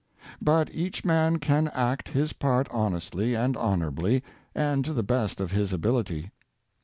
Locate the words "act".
1.75-2.07